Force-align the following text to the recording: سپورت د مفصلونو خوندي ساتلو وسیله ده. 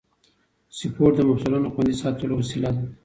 سپورت 0.77 1.13
د 1.15 1.19
مفصلونو 1.29 1.67
خوندي 1.73 1.95
ساتلو 2.01 2.33
وسیله 2.41 2.69
ده. 2.75 2.83